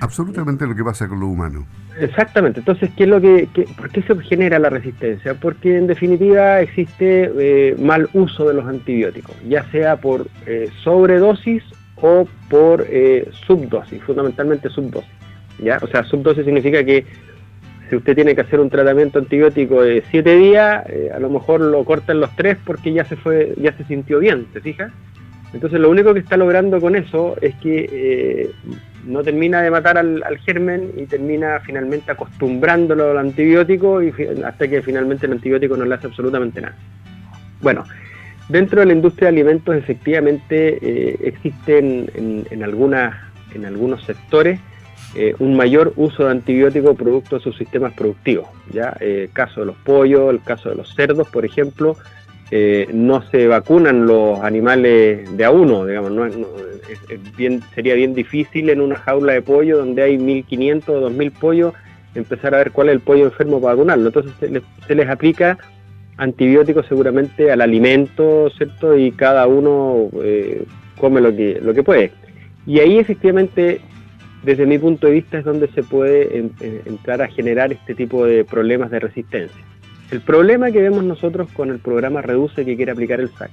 Absolutamente 0.00 0.66
lo 0.66 0.76
que 0.76 0.84
pasa 0.84 1.08
con 1.08 1.20
lo 1.20 1.26
humano. 1.26 1.66
Exactamente. 1.98 2.60
Entonces, 2.60 2.90
¿qué 2.96 3.04
es 3.04 3.08
lo 3.08 3.20
que, 3.20 3.48
¿por 3.76 3.90
qué 3.90 4.02
se 4.02 4.14
genera 4.22 4.58
la 4.58 4.68
resistencia? 4.68 5.34
Porque 5.34 5.78
en 5.78 5.86
definitiva 5.86 6.60
existe 6.60 7.32
eh, 7.38 7.76
mal 7.80 8.08
uso 8.12 8.46
de 8.46 8.54
los 8.54 8.66
antibióticos, 8.66 9.34
ya 9.48 9.64
sea 9.70 9.96
por 9.96 10.28
eh, 10.46 10.68
sobredosis 10.82 11.62
o 11.96 12.28
por 12.50 12.86
eh, 12.88 13.28
subdosis, 13.46 14.02
fundamentalmente 14.02 14.68
subdosis. 14.68 15.10
¿ya? 15.58 15.78
O 15.82 15.86
sea, 15.86 16.04
subdosis 16.04 16.44
significa 16.44 16.84
que 16.84 17.06
si 17.94 17.98
usted 17.98 18.16
tiene 18.16 18.34
que 18.34 18.40
hacer 18.40 18.58
un 18.58 18.70
tratamiento 18.70 19.20
antibiótico 19.20 19.82
de 19.82 20.02
siete 20.10 20.36
días, 20.36 20.84
eh, 20.88 21.10
a 21.14 21.20
lo 21.20 21.30
mejor 21.30 21.60
lo 21.60 21.84
cortan 21.84 22.18
los 22.18 22.34
tres 22.34 22.58
porque 22.64 22.92
ya 22.92 23.04
se 23.04 23.14
fue, 23.14 23.54
ya 23.56 23.72
se 23.76 23.84
sintió 23.84 24.18
bien, 24.18 24.46
¿te 24.52 24.60
fijas? 24.60 24.90
Entonces 25.52 25.78
lo 25.78 25.88
único 25.90 26.12
que 26.12 26.18
está 26.18 26.36
logrando 26.36 26.80
con 26.80 26.96
eso 26.96 27.36
es 27.40 27.54
que 27.56 27.88
eh, 27.92 28.50
no 29.06 29.22
termina 29.22 29.62
de 29.62 29.70
matar 29.70 29.96
al, 29.96 30.24
germen 30.44 30.90
y 30.96 31.06
termina 31.06 31.60
finalmente 31.60 32.10
acostumbrándolo 32.10 33.12
al 33.12 33.18
antibiótico 33.18 34.02
y 34.02 34.12
hasta 34.44 34.66
que 34.66 34.82
finalmente 34.82 35.26
el 35.26 35.32
antibiótico 35.32 35.76
no 35.76 35.84
le 35.84 35.94
hace 35.94 36.08
absolutamente 36.08 36.60
nada. 36.60 36.74
Bueno, 37.60 37.84
dentro 38.48 38.80
de 38.80 38.86
la 38.86 38.92
industria 38.92 39.30
de 39.30 39.36
alimentos 39.36 39.76
efectivamente 39.76 40.78
eh, 40.82 41.16
existen 41.22 42.10
en, 42.16 42.44
en, 42.50 42.64
algunas, 42.64 43.14
en 43.54 43.66
algunos 43.66 44.02
sectores 44.02 44.58
eh, 45.14 45.34
un 45.38 45.56
mayor 45.56 45.92
uso 45.96 46.24
de 46.24 46.30
antibióticos 46.32 46.96
producto 46.96 47.36
de 47.36 47.42
sus 47.42 47.56
sistemas 47.56 47.92
productivos. 47.94 48.46
¿ya? 48.72 48.96
Eh, 49.00 49.24
el 49.24 49.30
caso 49.32 49.60
de 49.60 49.66
los 49.66 49.76
pollos, 49.76 50.32
el 50.32 50.42
caso 50.42 50.70
de 50.70 50.76
los 50.76 50.94
cerdos, 50.94 51.28
por 51.28 51.44
ejemplo, 51.44 51.96
eh, 52.50 52.88
no 52.92 53.22
se 53.30 53.46
vacunan 53.46 54.06
los 54.06 54.40
animales 54.40 55.36
de 55.36 55.44
a 55.44 55.50
uno, 55.50 55.86
digamos, 55.86 56.12
bien, 57.36 57.62
sería 57.74 57.94
bien 57.94 58.14
difícil 58.14 58.70
en 58.70 58.80
una 58.80 58.96
jaula 58.96 59.32
de 59.32 59.42
pollo 59.42 59.78
donde 59.78 60.02
hay 60.02 60.18
1500 60.18 60.88
o 60.88 61.00
2000 61.00 61.30
pollos 61.32 61.74
empezar 62.14 62.54
a 62.54 62.58
ver 62.58 62.70
cuál 62.70 62.88
es 62.88 62.94
el 62.94 63.00
pollo 63.00 63.24
enfermo 63.24 63.60
para 63.60 63.74
vacunarlo. 63.74 64.08
Entonces 64.08 64.32
se 64.86 64.94
les, 64.94 65.08
aplica 65.08 65.58
antibióticos 66.16 66.86
seguramente 66.86 67.50
al 67.50 67.60
alimento, 67.60 68.50
¿cierto? 68.56 68.96
Y 68.96 69.10
cada 69.12 69.46
uno 69.46 70.10
eh, 70.22 70.64
come 70.98 71.20
lo 71.20 71.34
que, 71.34 71.60
lo 71.60 71.74
que 71.74 71.82
puede. 71.82 72.12
Y 72.66 72.78
ahí 72.78 72.98
efectivamente, 72.98 73.80
desde 74.44 74.66
mi 74.66 74.78
punto 74.78 75.06
de 75.06 75.14
vista, 75.14 75.38
es 75.38 75.44
donde 75.44 75.68
se 75.68 75.82
puede 75.82 76.50
entrar 76.86 77.22
a 77.22 77.28
generar 77.28 77.72
este 77.72 77.94
tipo 77.94 78.26
de 78.26 78.44
problemas 78.44 78.90
de 78.90 79.00
resistencia. 79.00 79.64
El 80.10 80.20
problema 80.20 80.70
que 80.70 80.82
vemos 80.82 81.02
nosotros 81.02 81.48
con 81.54 81.70
el 81.70 81.78
programa 81.78 82.22
Reduce 82.22 82.64
que 82.64 82.76
quiere 82.76 82.92
aplicar 82.92 83.20
el 83.20 83.30
SAC 83.30 83.50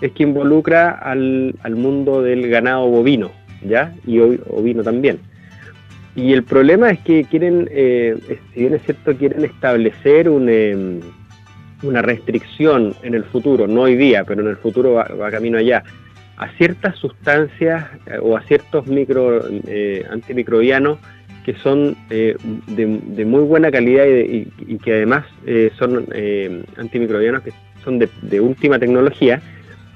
es 0.00 0.12
que 0.12 0.22
involucra 0.22 0.90
al, 0.90 1.54
mundo 1.74 2.22
del 2.22 2.48
ganado 2.48 2.86
bovino, 2.86 3.30
¿ya? 3.62 3.94
Y 4.06 4.18
ovino 4.20 4.82
también. 4.82 5.18
Y 6.14 6.32
el 6.32 6.44
problema 6.44 6.90
es 6.90 7.00
que 7.00 7.24
quieren, 7.24 7.68
eh, 7.70 8.16
si 8.52 8.60
bien 8.60 8.74
es 8.74 8.82
cierto, 8.82 9.16
quieren 9.16 9.44
establecer 9.44 10.26
em, 10.26 11.00
una 11.82 12.02
restricción 12.02 12.94
en 13.02 13.14
el 13.14 13.24
futuro, 13.24 13.66
no 13.66 13.82
hoy 13.82 13.96
día, 13.96 14.24
pero 14.24 14.42
en 14.42 14.48
el 14.48 14.56
futuro 14.56 14.94
va, 14.94 15.30
camino 15.30 15.58
allá, 15.58 15.84
a 16.38 16.48
ciertas 16.56 16.96
sustancias 16.96 17.86
eh, 18.06 18.18
o 18.20 18.36
a 18.36 18.42
ciertos 18.42 18.84
eh, 18.88 20.04
antimicrobianos 20.10 20.98
que 21.44 21.54
son 21.54 21.96
de, 22.08 23.24
muy 23.24 23.42
buena 23.42 23.70
calidad 23.70 24.04
y, 24.06 24.78
que 24.78 24.92
además 24.92 25.24
son 25.78 26.06
antimicrobianos 26.76 27.42
que 27.42 27.52
son 27.82 27.98
de 27.98 28.40
última 28.40 28.78
tecnología, 28.78 29.40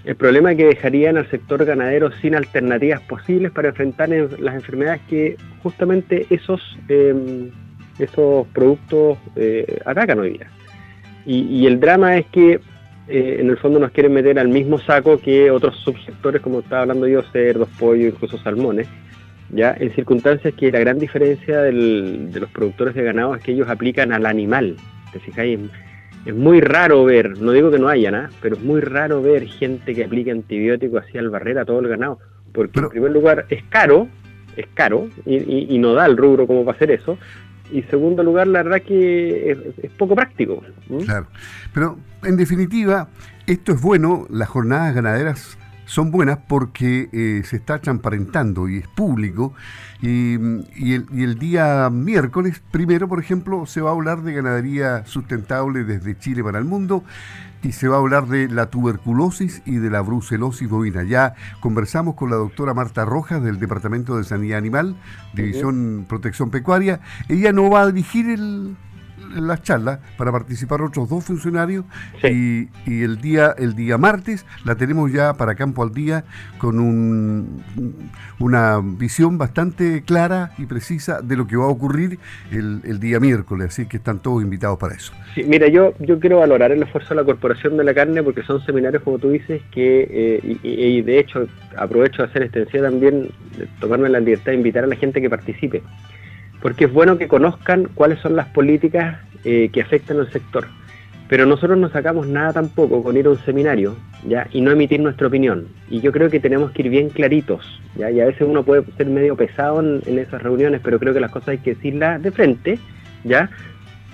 el 0.05 0.17
problema 0.17 0.51
es 0.51 0.57
que 0.57 0.65
dejarían 0.65 1.17
al 1.17 1.31
sector 1.31 1.65
ganadero 1.65 2.11
sin 2.21 2.35
alternativas 2.35 3.01
posibles 3.03 3.53
para 3.53 3.69
enfrentar 3.69 4.09
las 4.09 4.55
enfermedades 4.55 5.01
que 5.09 5.37
justamente 5.63 6.27
esos, 6.31 6.61
em, 6.89 7.51
esos 7.99 8.47
productos 8.49 9.19
eh, 9.37 9.79
atacan 9.85 10.19
hoy 10.19 10.31
día. 10.31 10.51
Y, 11.25 11.67
el 11.67 11.79
drama 11.79 12.17
es 12.17 12.27
que 12.27 12.59
eh, 13.09 13.39
en 13.41 13.51
el 13.51 13.57
fondo 13.59 13.79
nos 13.79 13.91
quieren 13.91 14.13
meter 14.13 14.39
al 14.39 14.49
mismo 14.49 14.79
saco 14.79 15.19
que 15.21 15.51
otros 15.51 15.77
subsectores, 15.79 16.41
como 16.41 16.61
estaba 16.61 16.83
hablando 16.83 17.07
yo, 17.07 17.23
cerdos, 17.33 17.69
pollo, 17.79 18.09
incluso 18.09 18.39
salmones, 18.39 18.89
ya 19.51 19.77
en 19.79 19.95
circunstancias 19.95 20.55
que 20.55 20.73
la 20.73 20.81
gran 20.81 20.99
diferencia 20.99 21.61
de 21.63 21.73
los 21.73 22.51
productores 22.51 22.95
de 22.95 23.03
ganado 23.03 23.35
es 23.35 23.43
que 23.43 23.53
ellos 23.53 23.69
aplican 23.69 24.13
al 24.13 24.27
animal. 24.27 24.77
¿Te 25.13 25.21
fijáis? 25.21 25.59
es 26.25 26.35
muy 26.35 26.61
raro 26.61 27.05
ver, 27.05 27.39
no 27.41 27.53
digo 27.53 27.71
que 27.71 27.79
no 27.79 27.89
haya 27.89 28.11
nada, 28.11 28.31
pero 28.41 28.55
es 28.55 28.63
muy 28.63 28.81
raro 28.81 29.21
ver 29.23 29.47
gente 29.47 29.95
que 29.95 30.05
aplique 30.05 30.31
antibióticos 30.31 31.05
así 31.05 31.19
al 31.19 31.31
barrera 31.31 31.63
a 31.63 31.65
todo 31.65 31.81
el 31.81 31.89
ganado. 31.89 32.19
Porque 32.53 32.79
en 32.79 32.89
primer 32.91 33.11
lugar 33.11 33.47
es 33.49 33.65
caro, 33.65 34.09
es 34.57 34.67
caro, 34.75 35.09
y, 35.27 35.79
no 35.79 35.95
da 35.95 36.07
el 36.07 36.17
rubro 36.17 36.47
como 36.47 36.65
para 36.65 36.77
hacer 36.77 36.91
eso. 36.93 37.19
Y 37.73 37.83
segundo 37.85 38.23
lugar, 38.23 38.47
la 38.47 38.63
verdad 38.63 38.83
que 38.83 39.51
es, 39.51 39.91
poco 39.93 40.15
práctico. 40.15 40.63
Claro. 41.05 41.27
Pero 41.73 41.99
en 42.25 42.37
definitiva, 42.37 43.09
esto 43.47 43.73
es 43.73 43.81
bueno, 43.81 44.27
las 44.31 44.49
jornadas 44.49 44.95
ganaderas 44.95 45.59
son 45.93 46.11
buenas 46.11 46.39
porque 46.49 47.11
eh, 47.13 47.43
se 47.45 47.57
está 47.57 47.79
transparentando 47.79 48.67
y 48.67 48.79
es 48.79 48.89
público. 48.89 49.53
Y, 50.01 50.37
el, 50.37 51.39
día 51.39 51.91
miércoles, 51.91 52.63
primero, 52.71 53.09
por 53.09 53.21
ejemplo, 53.21 53.67
se 53.67 53.83
va 53.83 53.91
a 53.91 53.93
hablar 53.93 54.23
de 54.23 54.33
ganadería 54.33 55.05
sustentable 55.05 55.85
desde 55.85 56.19
Chile 56.19 56.43
para 56.43 56.59
el 56.59 56.65
mundo 56.65 57.05
y 57.63 57.73
se 57.73 57.89
va 57.89 57.97
a 57.97 57.99
hablar 57.99 58.27
de 58.27 58.49
la 58.49 58.71
tuberculosis 58.71 59.61
y 59.67 59.77
de 59.77 59.91
la 59.91 60.01
brucelosis 60.01 60.67
bovina. 60.67 61.03
Ya 61.03 61.35
conversamos 61.61 62.15
con 62.15 62.31
la 62.31 62.37
doctora 62.37 62.73
Marta 62.73 63.05
Rojas 63.05 63.43
del 63.43 63.61
Departamento 63.61 64.17
de 64.17 64.25
Sanidad 64.25 64.57
Animal, 64.57 64.97
División 65.35 66.07
Protección 66.09 66.51
Pecuaria. 66.51 67.01
Ella 67.29 67.53
no 67.53 67.69
va 67.69 67.83
a 67.83 67.87
dirigir 67.89 68.31
el, 68.31 68.77
en 69.37 69.47
las 69.47 69.63
charlas 69.63 70.01
para 70.17 70.33
participar 70.33 70.83
otros 70.83 71.09
dos 71.09 71.25
funcionarios 71.25 71.85
y, 72.23 72.69
el 72.87 73.21
día 73.21 73.55
el 73.59 73.75
día 73.75 73.99
martes 73.99 74.47
la 74.65 74.75
tenemos 74.75 75.13
ya 75.13 75.35
para 75.35 75.55
Campo 75.55 75.83
al 75.83 75.93
Día 75.93 76.25
con 76.59 76.79
un, 76.79 77.63
una 78.39 78.81
visión 78.83 79.39
bastante 79.39 80.03
clara 80.03 80.53
y 80.59 80.67
precisa 80.67 81.21
de 81.23 81.37
lo 81.37 81.47
que 81.47 81.57
va 81.57 81.65
a 81.65 81.69
ocurrir 81.69 82.19
el, 82.51 83.01
día 83.01 83.19
miércoles, 83.19 83.69
así 83.69 83.87
que 83.87 83.97
están 83.97 84.21
todos 84.21 84.43
invitados 84.43 84.79
para 84.79 84.95
eso. 84.95 85.13
Sí, 85.35 85.43
mira, 85.45 85.67
yo, 85.69 85.93
yo 85.99 86.21
quiero 86.21 86.39
valorar 86.39 86.71
el 86.73 86.83
esfuerzo 86.83 87.11
de 87.11 87.17
la 87.17 87.25
Corporación 87.25 87.77
de 87.77 87.85
la 87.85 87.95
Carne 87.95 88.23
porque 88.23 88.43
son 88.43 88.65
seminarios, 88.65 89.03
como 89.03 89.19
tú 89.19 89.31
dices, 89.31 89.63
que, 89.73 90.09
eh, 90.11 90.59
y, 90.63 91.03
de 91.03 91.19
hecho 91.19 91.47
aprovecho 91.77 92.23
de 92.23 92.29
hacer 92.29 92.43
extensión 92.43 92.85
también, 92.85 93.31
de 93.59 93.67
tomarme 93.81 94.09
la 94.09 94.21
libertad 94.21 94.53
de 94.53 94.59
invitar 94.59 94.85
a 94.85 94.87
la 94.87 94.97
gente 94.97 95.21
que 95.21 95.31
participe 95.31 95.83
porque 96.63 96.85
es 96.85 96.93
bueno 96.93 97.19
que 97.19 97.29
conozcan 97.29 97.89
cuáles 97.95 98.21
son 98.21 98.37
las 98.37 98.47
políticas 98.49 99.19
eh, 99.45 99.69
que 99.73 99.83
afectan 99.83 100.21
al 100.21 100.31
sector. 100.31 100.67
Pero 101.29 101.45
nosotros 101.47 101.77
no 101.79 101.89
sacamos 101.89 102.27
nada 102.29 102.53
tampoco 102.53 103.03
con 103.03 103.17
ir 103.17 103.27
a 103.27 103.31
un 103.31 103.39
seminario 103.39 103.97
¿ya? 104.29 104.47
y 104.53 104.61
no 104.61 104.71
emitir 104.71 105.01
nuestra 105.01 105.27
opinión. 105.27 105.67
Y 105.91 106.01
yo 106.01 106.13
creo 106.13 106.31
que 106.31 106.41
tenemos 106.41 106.71
que 106.71 106.83
ir 106.83 106.91
bien 106.91 107.09
claritos. 107.09 107.81
¿ya? 107.97 108.11
Y 108.11 108.21
a 108.21 108.27
veces 108.27 108.47
uno 108.49 108.63
puede 108.63 108.85
ser 108.97 109.07
medio 109.07 109.35
pesado 109.35 109.81
en, 109.81 110.19
esas 110.19 110.43
reuniones, 110.43 110.81
pero 110.85 110.99
creo 110.99 111.13
que 111.13 111.21
las 111.21 111.31
cosas 111.31 111.49
hay 111.49 111.59
que 111.59 111.75
decirlas 111.75 112.23
de 112.23 112.31
frente. 112.31 112.79
¿ya? 113.25 113.51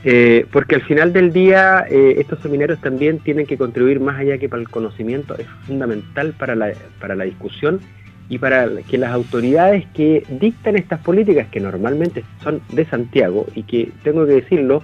Eh, 0.05 0.47
porque 0.53 0.77
al 0.77 0.83
final 0.83 1.13
del 1.13 1.33
día 1.33 1.85
eh, 1.91 2.15
estos 2.19 2.39
seminarios 2.41 2.81
también 2.81 3.19
tienen 3.19 3.47
que 3.47 3.59
contribuir 3.59 3.99
más 4.01 4.21
allá 4.21 4.39
que 4.39 4.49
para 4.49 4.63
el 4.63 4.69
conocimiento, 4.69 5.37
es 5.37 5.47
fundamental 5.67 6.35
para 6.39 6.55
la, 6.55 6.73
para 7.01 7.17
la 7.17 7.25
discusión 7.25 7.81
y 8.29 8.39
para 8.39 8.69
que 8.89 8.99
las 8.99 9.13
autoridades 9.13 9.87
que 9.95 10.25
dictan 10.29 10.77
estas 10.77 11.01
políticas, 11.01 11.49
que 11.49 11.61
normalmente 11.61 12.25
son 12.43 12.61
de 12.73 12.85
Santiago 12.85 13.47
y 13.55 13.63
que, 13.63 13.91
tengo 14.03 14.27
que 14.27 14.33
decirlo, 14.33 14.83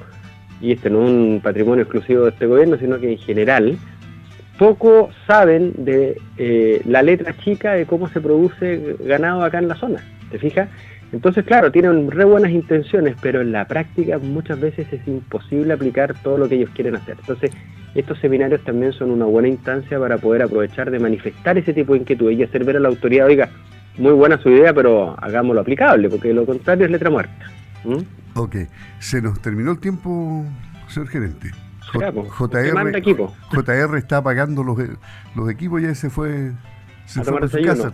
y 0.61 0.73
este 0.73 0.89
no 0.89 1.05
es 1.05 1.11
un 1.11 1.41
patrimonio 1.43 1.83
exclusivo 1.83 2.25
de 2.25 2.31
este 2.31 2.47
gobierno, 2.47 2.79
sino 2.79 2.99
que 2.99 3.13
en 3.13 3.19
general, 3.19 3.77
poco 4.59 5.11
saben 5.27 5.73
de 5.77 6.17
eh, 6.39 6.81
la 6.87 7.03
letra 7.03 7.37
chica 7.39 7.73
de 7.73 7.87
cómo 7.87 8.09
se 8.09 8.21
produce 8.21 8.97
ganado 9.01 9.43
acá 9.43 9.59
en 9.59 9.69
la 9.69 9.75
zona, 9.75 10.03
¿te 10.31 10.39
fijas? 10.39 10.69
Entonces, 11.13 11.45
claro, 11.45 11.71
tienen 11.71 12.11
re 12.11 12.25
buenas 12.25 12.51
intenciones, 12.51 13.15
pero 13.21 13.41
en 13.41 13.53
la 13.53 13.69
práctica 13.69 14.19
muchas 14.19 14.59
veces 14.59 14.93
es 14.93 15.07
imposible 15.07 15.73
aplicar 15.73 16.15
todo 16.23 16.39
lo 16.39 16.49
que 16.49 16.57
ellos 16.57 16.71
quieren 16.75 16.97
hacer. 16.97 17.17
Entonces, 17.21 17.53
estos 17.95 18.19
seminarios 18.19 18.63
también 18.65 18.93
son 18.93 19.11
una 19.11 19.25
buena 19.25 19.49
instancia 19.49 19.99
para 19.99 20.19
poder 20.19 20.43
aprovechar 20.43 20.91
de 20.91 20.99
manifestar 20.99 21.57
ese 21.59 21.73
tipo 21.73 21.93
de 21.93 22.01
inquietud 22.01 22.31
y 22.31 22.43
hacer 22.43 22.65
ver 22.65 22.77
a 22.77 22.81
la 22.81 22.89
autoridad, 22.89 23.27
oiga, 23.27 23.51
muy 23.97 24.13
buena 24.13 24.39
su 24.39 24.51
idea, 24.51 24.75
pero 24.75 25.15
hagámoslo 25.21 25.61
aplicable, 25.61 26.09
porque 26.09 26.33
lo 26.33 26.45
contrario 26.45 26.87
es 26.87 26.91
letra 26.91 27.11
muerta. 27.11 27.51
¿Mm? 27.85 28.39
Ok, 28.39 28.57
se 28.99 29.23
nos 29.23 29.41
terminó 29.41 29.73
el 29.73 29.79
tiempo, 29.79 30.45
señor 30.89 31.09
gerente. 31.09 31.51
JR, 31.93 32.97
equipo. 32.97 33.33
JR 33.51 33.97
está 33.97 34.23
pagando 34.23 34.65
los, 34.65 34.77
los 35.37 35.51
equipos 35.51 35.81
y 35.81 35.85
ese 35.85 36.11
fue 36.11 36.53
se 37.07 37.21
a 37.21 37.25
tomar 37.25 37.43
desayuno. 37.43 37.93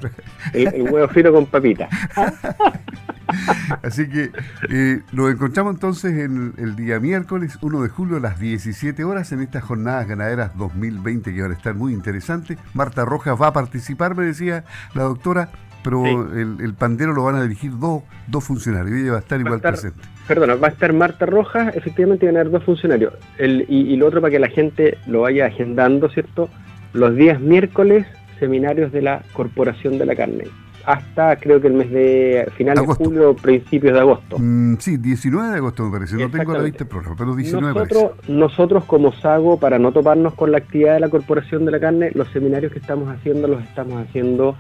El, 0.53 0.83
huevo 0.83 1.09
frito 1.09 1.33
con 1.33 1.47
papita. 1.47 1.89
Así 3.83 4.09
que 4.09 4.31
eh, 4.71 5.03
nos 5.13 5.31
encontramos 5.31 5.75
entonces 5.75 6.19
en 6.19 6.55
el 6.59 6.77
día 6.77 6.99
miércoles 7.01 7.59
1 7.63 7.83
de 7.83 7.89
julio 7.89 8.17
a 8.17 8.21
las 8.21 8.41
17 8.41 9.05
horas 9.05 9.31
en 9.33 9.41
estas 9.41 9.63
jornadas 9.65 10.09
ganaderas 10.09 10.57
2020 10.57 11.35
que 11.35 11.43
van 11.43 11.53
a 11.53 11.55
estar 11.55 11.75
muy 11.75 11.93
interesantes. 11.93 12.59
Marta 12.75 13.05
Rojas 13.05 13.41
va 13.41 13.49
a 13.49 13.53
participar, 13.53 14.17
me 14.17 14.25
decía 14.25 14.65
la 14.95 15.05
doctora, 15.05 15.51
pero 15.83 16.05
el, 16.05 16.75
pandero 16.75 17.13
lo 17.13 17.25
van 17.25 17.37
a 17.37 17.43
dirigir 17.43 17.79
dos, 17.79 18.03
dos 18.27 18.45
funcionarios 18.45 18.99
ella 18.99 19.13
va 19.13 19.19
a 19.19 19.21
estar 19.21 19.41
igual 19.41 19.61
presente. 19.61 20.01
Perdona, 20.29 20.55
va 20.57 20.69
a 20.69 20.71
estar 20.71 20.93
Marta 20.93 21.27
Rojas, 21.27 21.75
efectivamente 21.75 22.27
van 22.27 22.37
a 22.37 22.41
haber 22.41 22.53
dos 22.53 22.65
funcionarios. 22.65 23.15
El, 23.39 23.65
y, 23.69 23.93
y 23.93 23.97
lo 23.97 24.07
otro 24.07 24.21
para 24.21 24.31
que 24.31 24.39
la 24.39 24.49
gente 24.49 24.99
lo 25.07 25.23
vaya 25.23 25.47
agendando, 25.47 26.09
¿cierto? 26.11 26.51
Los 26.93 27.15
días 27.15 27.41
miércoles 27.41 28.07
seminarios 28.41 28.91
de 28.91 29.03
la 29.03 29.23
Corporación 29.33 29.99
de 29.99 30.07
la 30.07 30.17
Carne. 30.17 30.45
Hasta 30.85 31.37
creo 31.37 31.61
que 31.61 31.69
el 31.69 31.75
mes 31.75 31.91
de 31.91 32.51
final 32.57 32.75
de 32.75 32.87
julio, 32.87 33.37
principios 33.37 33.93
de 33.93 34.01
agosto. 34.01 34.37
Mm, 34.39 34.79
sí, 34.79 34.97
19 34.97 35.51
de 35.51 35.57
agosto 35.59 35.85
me 35.85 35.93
parece. 35.93 36.17
No 36.17 36.31
tengo 36.31 36.55
la 36.55 36.63
vista 36.63 36.85
programa, 36.87 37.15
pero 37.17 37.37
19 37.37 37.75
nosotros, 37.75 38.13
nosotros 38.29 38.85
como 38.87 39.13
SAGO, 39.13 39.61
para 39.61 39.79
no 39.79 39.93
toparnos 39.93 40.35
con 40.35 40.51
la 40.51 40.59
actividad 40.59 40.95
de 40.95 41.01
la 41.01 41.09
Corporación 41.11 41.65
de 41.67 41.71
la 41.71 41.81
Carne, 41.81 42.11
los 42.15 42.29
seminarios 42.29 42.73
que 42.73 42.79
estamos 42.79 43.09
haciendo 43.09 43.47
los 43.47 43.63
estamos 43.63 44.03
haciendo 44.03 44.57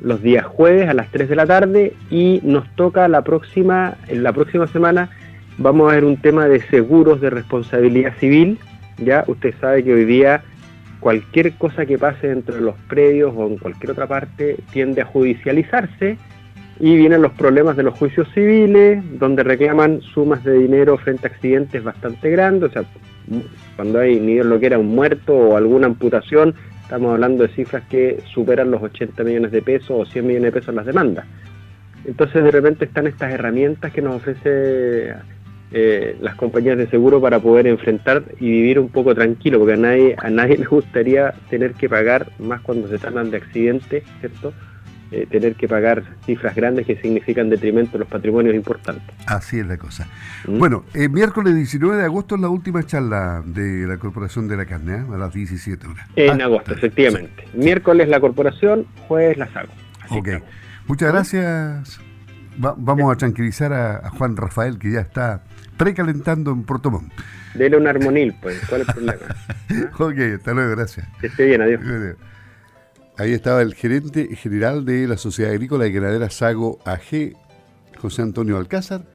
los 0.00 0.22
días 0.22 0.44
jueves 0.44 0.88
a 0.88 0.94
las 0.94 1.10
3 1.10 1.28
de 1.28 1.36
la 1.36 1.46
tarde 1.46 1.94
y 2.10 2.40
nos 2.44 2.68
toca 2.76 3.08
la 3.08 3.22
próxima, 3.22 3.96
en 4.08 4.22
la 4.22 4.32
próxima 4.32 4.66
semana 4.68 5.10
vamos 5.58 5.90
a 5.90 5.94
ver 5.94 6.04
un 6.04 6.16
tema 6.16 6.46
de 6.46 6.60
seguros 6.68 7.20
de 7.20 7.30
responsabilidad 7.30 8.14
civil. 8.18 8.58
Ya 8.98 9.24
usted 9.26 9.54
sabe 9.60 9.84
que 9.84 9.92
hoy 9.92 10.04
día 10.04 10.42
cualquier 11.00 11.52
cosa 11.54 11.86
que 11.86 11.98
pase 11.98 12.28
dentro 12.28 12.54
de 12.54 12.60
los 12.60 12.74
predios 12.88 13.32
o 13.36 13.46
en 13.46 13.58
cualquier 13.58 13.92
otra 13.92 14.06
parte 14.06 14.56
tiende 14.72 15.02
a 15.02 15.06
judicializarse 15.06 16.18
y 16.78 16.96
vienen 16.96 17.22
los 17.22 17.32
problemas 17.32 17.76
de 17.76 17.82
los 17.82 17.98
juicios 17.98 18.28
civiles, 18.34 19.02
donde 19.18 19.42
reclaman 19.42 20.02
sumas 20.02 20.44
de 20.44 20.52
dinero 20.52 20.98
frente 20.98 21.26
a 21.26 21.30
accidentes 21.30 21.82
bastante 21.82 22.30
grandes, 22.30 22.70
o 22.70 22.72
sea, 22.72 22.84
cuando 23.76 23.98
hay 23.98 24.20
ni 24.20 24.36
lo 24.42 24.60
que 24.60 24.66
era 24.66 24.78
un 24.78 24.94
muerto 24.94 25.34
o 25.34 25.56
alguna 25.56 25.86
amputación, 25.86 26.54
estamos 26.82 27.12
hablando 27.12 27.44
de 27.44 27.54
cifras 27.54 27.82
que 27.88 28.22
superan 28.32 28.70
los 28.70 28.82
80 28.82 29.24
millones 29.24 29.52
de 29.52 29.62
pesos 29.62 29.90
o 29.90 30.04
100 30.04 30.26
millones 30.26 30.52
de 30.52 30.60
pesos 30.60 30.74
las 30.74 30.86
demandas. 30.86 31.24
Entonces 32.04 32.44
de 32.44 32.50
repente 32.50 32.84
están 32.84 33.06
estas 33.06 33.32
herramientas 33.32 33.92
que 33.92 34.02
nos 34.02 34.16
ofrece 34.16 35.14
eh, 35.78 36.16
las 36.22 36.36
compañías 36.36 36.78
de 36.78 36.88
seguro 36.88 37.20
para 37.20 37.38
poder 37.38 37.66
enfrentar 37.66 38.22
y 38.40 38.48
vivir 38.48 38.78
un 38.78 38.88
poco 38.88 39.14
tranquilo, 39.14 39.58
porque 39.58 39.74
a 39.74 39.76
nadie, 39.76 40.16
a 40.16 40.30
nadie 40.30 40.56
le 40.58 40.64
gustaría 40.64 41.34
tener 41.50 41.74
que 41.74 41.86
pagar, 41.86 42.32
más 42.38 42.62
cuando 42.62 42.88
se 42.88 42.96
tratan 42.96 43.30
de 43.30 43.36
accidentes, 43.36 44.02
¿cierto? 44.20 44.54
Eh, 45.10 45.26
tener 45.30 45.54
que 45.54 45.68
pagar 45.68 46.02
cifras 46.24 46.56
grandes 46.56 46.86
que 46.86 46.96
significan 46.96 47.50
detrimento 47.50 47.92
de 47.92 47.98
los 47.98 48.08
patrimonios 48.08 48.54
importantes. 48.54 49.14
Así 49.26 49.58
es 49.58 49.66
la 49.66 49.76
cosa. 49.76 50.08
¿Mm? 50.48 50.58
Bueno, 50.58 50.84
el 50.94 51.10
miércoles 51.10 51.54
19 51.54 51.98
de 51.98 52.04
agosto 52.04 52.36
es 52.36 52.40
la 52.40 52.48
última 52.48 52.82
charla 52.82 53.42
de 53.44 53.86
la 53.86 53.98
Corporación 53.98 54.48
de 54.48 54.56
la 54.56 54.64
Carne, 54.64 54.94
¿eh? 54.94 55.04
a 55.14 55.18
las 55.18 55.34
17 55.34 55.86
horas. 55.86 56.08
En 56.16 56.40
ah, 56.40 56.46
agosto, 56.46 56.72
efectivamente. 56.72 57.44
Miércoles 57.52 58.08
la 58.08 58.18
Corporación, 58.18 58.86
jueves 59.08 59.36
la 59.36 59.46
SAGO. 59.52 59.72
ok. 60.08 60.28
Muchas 60.86 61.12
gracias. 61.12 62.05
Vamos 62.58 63.12
a 63.12 63.16
tranquilizar 63.16 63.72
a, 63.72 64.10
Juan 64.10 64.36
Rafael, 64.36 64.78
que 64.78 64.92
ya 64.92 65.00
está 65.00 65.42
precalentando 65.76 66.50
en 66.52 66.64
Portomón. 66.64 67.12
Dele 67.54 67.76
un 67.76 67.86
armonil, 67.86 68.34
pues. 68.40 68.60
¿Cuál 68.68 68.82
es 68.82 68.88
el 68.88 68.94
problema? 68.94 69.22
ok, 69.98 70.38
hasta 70.38 70.52
luego, 70.52 70.70
gracias. 70.76 71.08
Que 71.20 71.28
esté 71.28 71.46
bien, 71.46 71.62
adiós. 71.62 71.80
Ahí 73.18 73.32
estaba 73.32 73.62
el 73.62 73.74
gerente 73.74 74.34
general 74.36 74.84
de 74.84 75.08
la 75.08 75.16
Sociedad 75.16 75.52
Agrícola 75.52 75.86
y 75.86 75.92
Ganadera 75.92 76.28
Sago 76.28 76.80
AG, 76.84 77.32
José 77.98 78.22
Antonio 78.22 78.58
Alcázar. 78.58 79.06